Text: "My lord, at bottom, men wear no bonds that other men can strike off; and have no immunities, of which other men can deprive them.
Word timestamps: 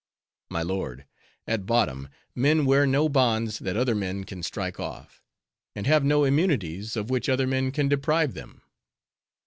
"My 0.49 0.63
lord, 0.63 1.05
at 1.45 1.67
bottom, 1.67 2.09
men 2.33 2.65
wear 2.65 2.87
no 2.87 3.07
bonds 3.07 3.59
that 3.59 3.77
other 3.77 3.93
men 3.93 4.23
can 4.23 4.41
strike 4.41 4.79
off; 4.79 5.21
and 5.75 5.85
have 5.85 6.03
no 6.03 6.23
immunities, 6.23 6.95
of 6.97 7.11
which 7.11 7.29
other 7.29 7.45
men 7.45 7.71
can 7.71 7.87
deprive 7.87 8.33
them. 8.33 8.63